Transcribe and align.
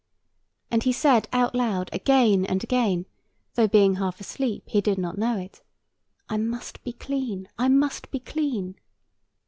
And 0.71 0.81
he 0.81 0.91
said 0.91 1.29
out 1.31 1.53
loud 1.53 1.91
again 1.93 2.43
and 2.43 2.63
again, 2.63 3.05
though 3.53 3.67
being 3.67 3.97
half 3.97 4.19
asleep 4.19 4.63
he 4.65 4.81
did 4.81 4.97
not 4.97 5.15
know 5.19 5.37
it, 5.37 5.61
"I 6.27 6.37
must 6.37 6.83
be 6.83 6.93
clean, 6.93 7.47
I 7.59 7.67
must 7.67 8.09
be 8.09 8.19
clean." 8.19 8.79